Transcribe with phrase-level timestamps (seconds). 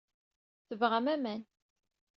[0.67, 1.41] Tebɣam aman.